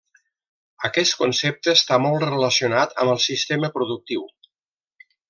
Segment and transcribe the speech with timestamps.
[0.87, 4.25] Aquest concepte està molt relacionat amb el sistema productiu.